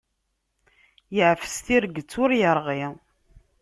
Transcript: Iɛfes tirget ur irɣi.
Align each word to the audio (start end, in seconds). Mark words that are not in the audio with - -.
Iɛfes 1.19 1.55
tirget 1.65 2.11
ur 2.23 2.29
irɣi. 2.33 2.83